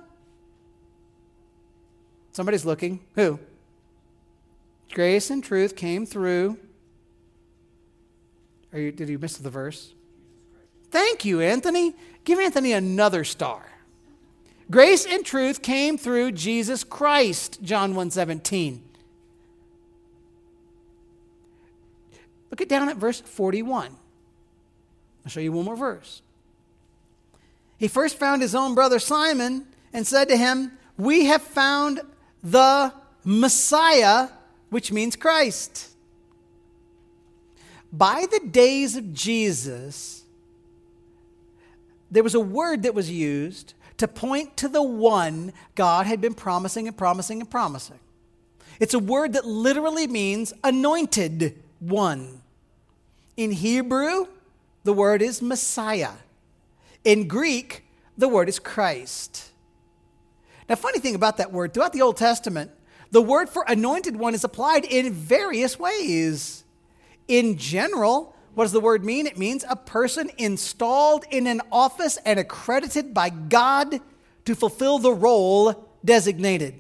[2.32, 3.00] Somebody's looking.
[3.16, 3.40] Who?
[4.94, 6.60] Grace and truth came through.
[8.72, 9.96] Are you, did you miss the verse?
[10.92, 11.96] Thank you, Anthony.
[12.24, 13.71] Give Anthony another star.
[14.72, 18.82] Grace and truth came through Jesus Christ, John 1:17.
[22.50, 23.98] Look at down at verse 41.
[25.26, 26.22] I'll show you one more verse.
[27.78, 32.02] He first found his own brother Simon and said to him, We have found
[32.42, 32.94] the
[33.26, 34.30] Messiah,
[34.70, 35.90] which means Christ.
[37.92, 40.24] By the days of Jesus,
[42.10, 46.34] there was a word that was used to point to the one God had been
[46.34, 48.00] promising and promising and promising.
[48.80, 52.42] It's a word that literally means anointed one.
[53.38, 54.26] In Hebrew,
[54.84, 56.14] the word is Messiah.
[57.04, 57.86] In Greek,
[58.18, 59.52] the word is Christ.
[60.68, 62.72] Now, funny thing about that word, throughout the Old Testament,
[63.12, 66.64] the word for anointed one is applied in various ways.
[67.28, 69.28] In general, what does the word mean?
[69.28, 74.00] It means a person installed in an office and accredited by God
[74.46, 76.80] to fulfill the role designated.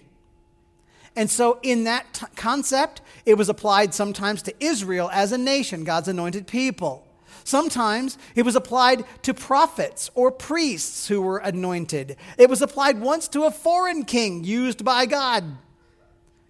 [1.15, 5.83] And so, in that t- concept, it was applied sometimes to Israel as a nation,
[5.83, 7.07] God's anointed people.
[7.43, 12.15] Sometimes it was applied to prophets or priests who were anointed.
[12.37, 15.57] It was applied once to a foreign king used by God.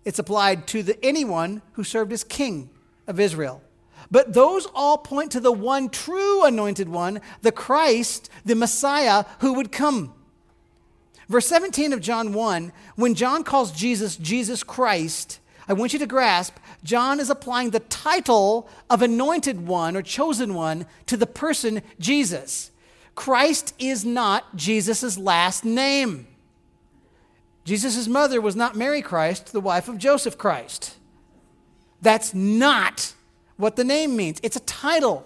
[0.03, 2.69] It's applied to the, anyone who served as king
[3.07, 3.61] of Israel.
[4.11, 9.53] But those all point to the one true anointed one, the Christ, the Messiah who
[9.53, 10.13] would come.
[11.29, 16.05] Verse 17 of John 1, when John calls Jesus Jesus Christ, I want you to
[16.05, 21.81] grasp, John is applying the title of anointed one or chosen one to the person
[21.97, 22.71] Jesus.
[23.15, 26.27] Christ is not Jesus' last name.
[27.63, 30.97] Jesus' mother was not Mary Christ, the wife of Joseph Christ.
[32.01, 33.13] That's not
[33.61, 34.39] what the name means.
[34.43, 35.25] It's a title.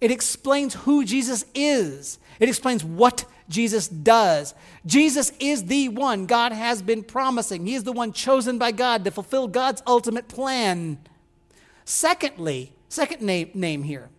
[0.00, 4.54] It explains who Jesus is, it explains what Jesus does.
[4.84, 7.66] Jesus is the one God has been promising.
[7.66, 10.98] He is the one chosen by God to fulfill God's ultimate plan.
[11.84, 14.10] Secondly, second name, name here,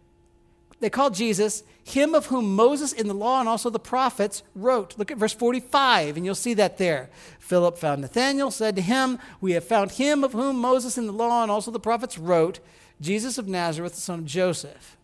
[0.79, 4.97] they call Jesus him of whom Moses in the law and also the prophets wrote.
[4.97, 7.09] Look at verse 45, and you'll see that there.
[7.39, 11.13] Philip found Nathanael, said to him, We have found him of whom Moses in the
[11.13, 12.59] law and also the prophets wrote,
[13.01, 14.97] Jesus of Nazareth, the son of Joseph.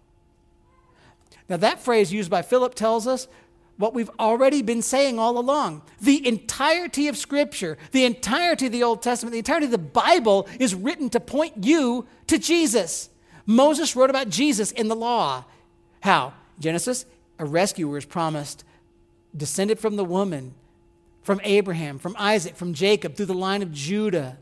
[1.47, 3.27] Now, that phrase used by Philip tells us
[3.77, 5.81] what we've already been saying all along.
[6.01, 10.47] The entirety of Scripture, the entirety of the Old Testament, the entirety of the Bible
[10.59, 13.09] is written to point you to Jesus.
[13.45, 15.45] Moses wrote about Jesus in the law.
[16.01, 16.33] How?
[16.59, 17.05] Genesis,
[17.39, 18.63] a rescuer is promised,
[19.35, 20.53] descended from the woman,
[21.21, 24.37] from Abraham, from Isaac, from Jacob, through the line of Judah.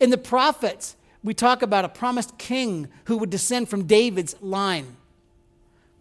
[0.00, 4.96] In the prophets, we talk about a promised king who would descend from David's line.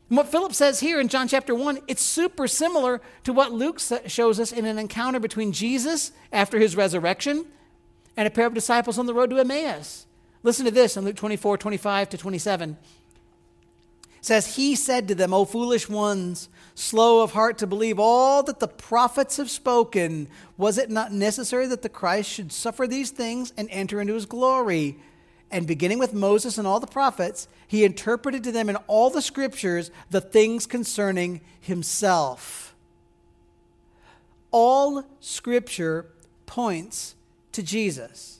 [0.09, 3.79] And what Philip says here in John chapter 1, it's super similar to what Luke
[4.05, 7.45] shows us in an encounter between Jesus after his resurrection
[8.15, 10.05] and a pair of disciples on the road to Emmaus.
[10.43, 12.77] Listen to this in Luke 24, 25 to 27.
[14.23, 18.59] Says, He said to them, O foolish ones, slow of heart to believe all that
[18.59, 20.29] the prophets have spoken.
[20.57, 24.25] Was it not necessary that the Christ should suffer these things and enter into his
[24.25, 24.97] glory?
[25.51, 29.21] and beginning with Moses and all the prophets, he interpreted to them in all the
[29.21, 32.73] scriptures the things concerning himself.
[34.49, 36.07] All scripture
[36.47, 37.13] points
[37.51, 38.39] to Jesus.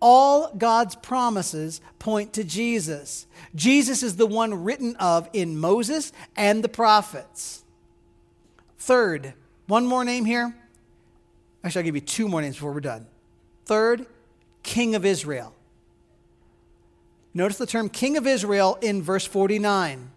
[0.00, 3.26] All God's promises point to Jesus.
[3.54, 7.64] Jesus is the one written of in Moses and the prophets.
[8.78, 9.34] Third,
[9.66, 10.54] one more name here.
[11.64, 13.06] Actually, I'll give you two more names before we're done.
[13.64, 14.06] Third,
[14.62, 15.54] King of Israel.
[17.34, 20.10] Notice the term King of Israel in verse 49.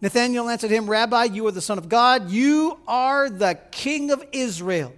[0.00, 2.30] Nathanael answered him, Rabbi, you are the Son of God.
[2.30, 4.92] You are the King of Israel.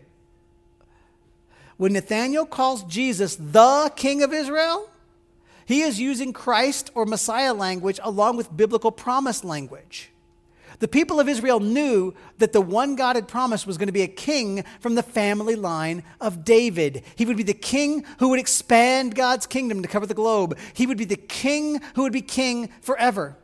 [1.81, 4.91] When Nathanael calls Jesus the King of Israel,
[5.65, 10.11] he is using Christ or Messiah language along with biblical promise language.
[10.81, 14.03] The people of Israel knew that the one God had promised was going to be
[14.03, 17.03] a king from the family line of David.
[17.17, 20.59] He would be the king who would expand God's kingdom to cover the globe.
[20.75, 23.39] He would be the king who would be king forever.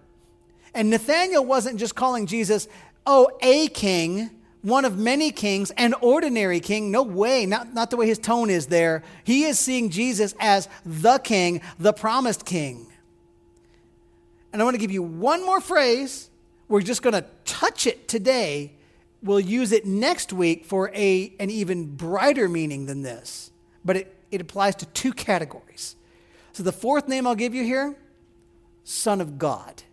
[0.75, 2.69] And Nathanael wasn't just calling Jesus,
[3.07, 4.29] oh, a king,
[4.67, 6.91] one of many kings, an ordinary king.
[6.91, 9.05] No way, not, not the way his tone is there.
[9.23, 12.89] He is seeing Jesus as the king, the promised king.
[14.53, 16.31] And I want to give you one more phrase
[16.69, 18.73] we're just going to touch it today.
[19.23, 23.53] We'll use it next week for a, an even brighter meaning than this.
[23.85, 25.95] But it, it applies to two categories.
[26.55, 27.97] So the fourth name I'll give you here
[28.83, 29.85] Son of God.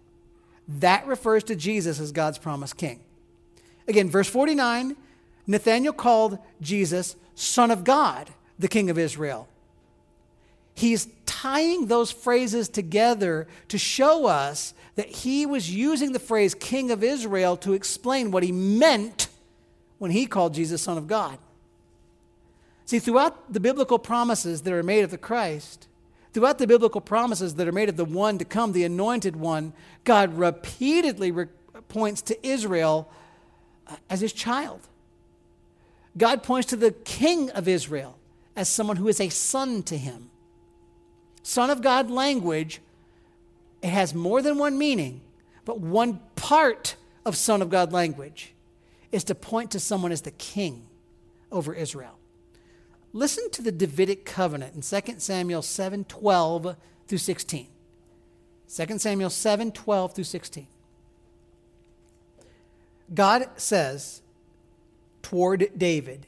[0.68, 3.02] That refers to Jesus as God's promised king.
[3.88, 4.96] Again, verse 49
[5.46, 9.48] Nathanael called Jesus Son of God, the King of Israel.
[10.74, 16.92] He's tying those phrases together to show us that he was using the phrase King
[16.92, 19.28] of Israel to explain what he meant
[19.98, 21.38] when he called Jesus Son of God.
[22.86, 25.88] See, throughout the biblical promises that are made of the Christ,
[26.34, 29.74] throughout the biblical promises that are made of the one to come, the anointed one,
[30.04, 31.48] God repeatedly re-
[31.88, 33.10] points to Israel
[34.10, 34.82] as his child.
[36.18, 38.18] God points to the king of Israel
[38.56, 40.30] as someone who is a son to him.
[41.42, 42.82] Son of God language,
[43.82, 45.22] it has more than one meaning,
[45.66, 48.54] but one part of Son of God language
[49.12, 50.88] is to point to someone as the king
[51.52, 52.18] over Israel.
[53.12, 56.76] Listen to the Davidic covenant in 2 Samuel 7 12
[57.08, 57.68] through 16.
[58.76, 60.68] 2 Samuel 7 12 through 16.
[63.12, 64.22] God says
[65.22, 66.28] toward David,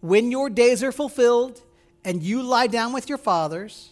[0.00, 1.62] When your days are fulfilled
[2.04, 3.90] and you lie down with your fathers,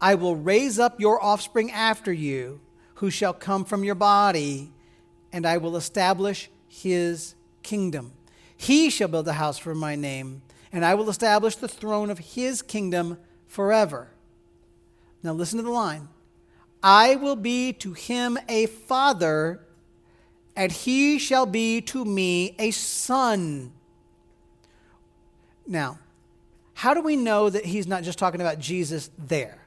[0.00, 2.60] I will raise up your offspring after you,
[2.94, 4.72] who shall come from your body,
[5.32, 8.12] and I will establish his kingdom.
[8.56, 10.42] He shall build a house for my name,
[10.72, 14.08] and I will establish the throne of his kingdom forever.
[15.22, 16.08] Now listen to the line
[16.82, 19.60] I will be to him a father,
[20.58, 23.72] and he shall be to me a son.
[25.68, 26.00] Now,
[26.74, 29.58] how do we know that he's not just talking about Jesus there?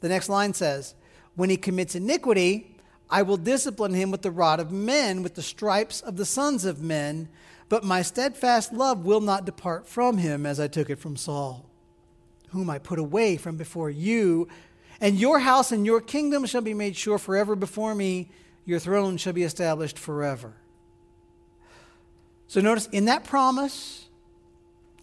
[0.00, 0.94] The next line says,
[1.34, 2.76] When he commits iniquity,
[3.08, 6.66] I will discipline him with the rod of men, with the stripes of the sons
[6.66, 7.30] of men,
[7.70, 11.64] but my steadfast love will not depart from him as I took it from Saul,
[12.50, 14.46] whom I put away from before you.
[15.00, 18.28] And your house and your kingdom shall be made sure forever before me,
[18.64, 20.54] your throne shall be established forever.
[22.46, 24.08] So notice in that promise,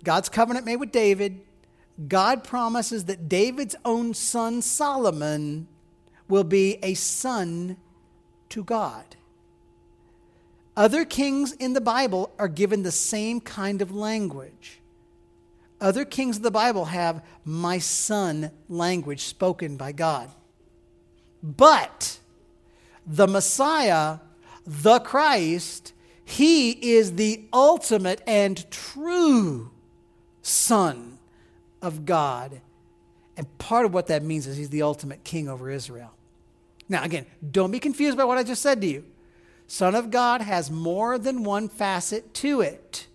[0.03, 1.41] God's covenant made with David,
[2.07, 5.67] God promises that David's own son Solomon
[6.27, 7.77] will be a son
[8.49, 9.15] to God.
[10.75, 14.79] Other kings in the Bible are given the same kind of language.
[15.81, 20.29] Other kings of the Bible have my son language spoken by God.
[21.41, 22.19] But
[23.07, 24.19] the Messiah,
[24.65, 25.93] the Christ,
[26.25, 29.71] he is the ultimate and true
[30.41, 31.17] son
[31.81, 32.61] of God.
[33.37, 36.11] And part of what that means is he's the ultimate king over Israel.
[36.89, 39.05] Now, again, don't be confused by what I just said to you.
[39.67, 43.07] Son of God has more than one facet to it.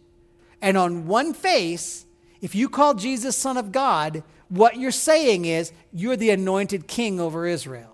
[0.61, 2.07] And on one face,
[2.41, 7.19] if you call Jesus Son of God, what you're saying is you're the anointed king
[7.19, 7.92] over Israel.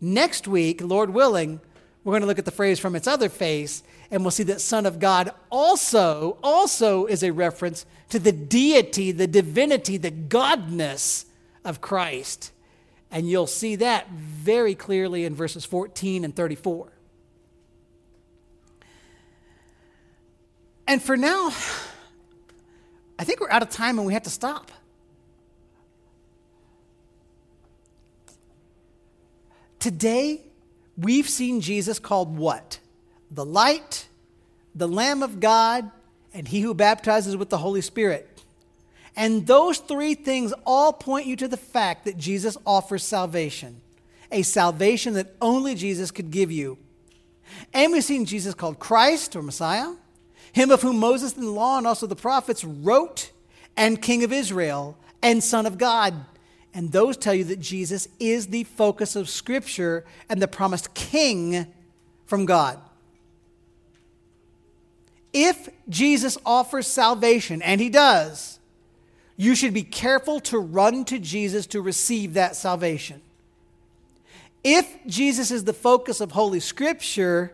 [0.00, 1.60] Next week, Lord willing,
[2.04, 4.60] we're going to look at the phrase from its other face, and we'll see that
[4.60, 11.26] Son of God also, also is a reference to the deity, the divinity, the godness
[11.64, 12.52] of Christ.
[13.10, 16.92] And you'll see that very clearly in verses 14 and 34.
[20.86, 21.48] And for now,
[23.18, 24.70] I think we're out of time and we have to stop.
[29.88, 30.42] Today,
[30.98, 32.78] we've seen Jesus called what?
[33.30, 34.06] The light,
[34.74, 35.90] the Lamb of God,
[36.34, 38.42] and he who baptizes with the Holy Spirit.
[39.16, 43.80] And those three things all point you to the fact that Jesus offers salvation,
[44.30, 46.76] a salvation that only Jesus could give you.
[47.72, 49.94] And we've seen Jesus called Christ or Messiah,
[50.52, 53.32] him of whom Moses and the law and also the prophets wrote,
[53.74, 56.26] and King of Israel, and Son of God.
[56.74, 61.66] And those tell you that Jesus is the focus of Scripture and the promised King
[62.26, 62.78] from God.
[65.32, 68.58] If Jesus offers salvation, and he does,
[69.36, 73.22] you should be careful to run to Jesus to receive that salvation.
[74.64, 77.52] If Jesus is the focus of Holy Scripture,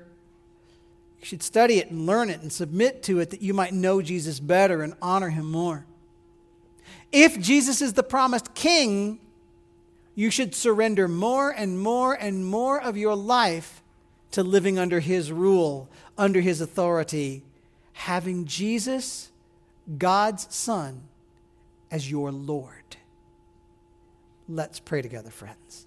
[1.21, 4.01] you should study it and learn it and submit to it that you might know
[4.01, 5.85] Jesus better and honor him more.
[7.17, 9.21] If Jesus is the promised king,
[10.17, 13.85] you should surrender more and more and more of your life
[14.33, 15.89] to living under his rule,
[16.19, 17.45] under his authority,
[17.93, 19.31] having Jesus,
[19.97, 21.03] God's Son,
[21.89, 22.97] as your Lord.
[24.49, 25.87] Let's pray together, friends.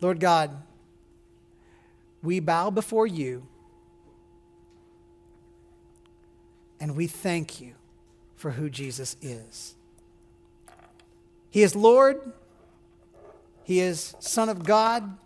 [0.00, 0.52] Lord God,
[2.22, 3.44] we bow before you
[6.78, 7.74] and we thank you
[8.42, 9.76] for who Jesus is.
[11.48, 12.20] He is Lord,
[13.62, 15.16] He is Son of God,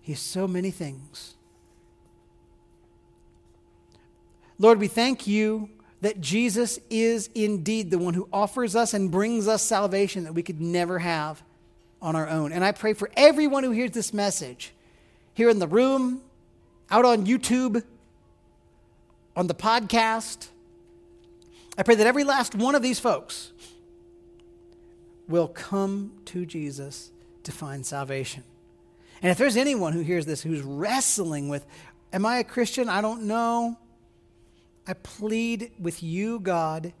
[0.00, 1.34] He is so many things.
[4.58, 5.68] Lord, we thank you
[6.00, 10.42] that Jesus is indeed the one who offers us and brings us salvation that we
[10.42, 11.42] could never have.
[12.00, 12.52] on our own.
[12.52, 14.72] And I pray for everyone who hears this message
[15.34, 16.22] here in the room,
[16.90, 17.82] out on YouTube,
[19.36, 20.48] on the podcast.
[21.78, 23.52] I pray that every last one of these folks
[25.28, 27.12] will come to Jesus
[27.44, 28.42] to find salvation.
[29.22, 31.64] And if there's anyone who hears this who's wrestling with,
[32.12, 32.88] Am I a Christian?
[32.88, 33.76] I don't know.
[34.86, 36.94] I plead with you, God,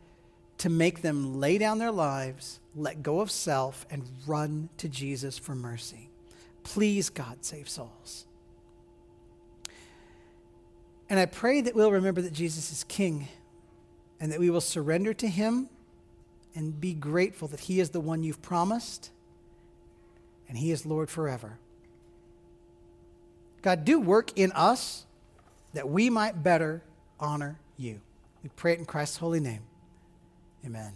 [0.58, 5.38] to make them lay down their lives, let go of self, and run to Jesus
[5.38, 6.10] for mercy.
[6.62, 8.26] Please, God, save souls.
[11.08, 13.28] And I pray that we'll remember that Jesus is King
[14.20, 15.68] and that we will surrender to Him
[16.54, 19.10] and be grateful that He is the one you've promised
[20.48, 21.58] and He is Lord forever.
[23.62, 25.04] God, do work in us
[25.74, 26.82] that we might better
[27.20, 28.00] honor you.
[28.42, 29.62] We pray it in Christ's holy name.
[30.64, 30.92] Amen.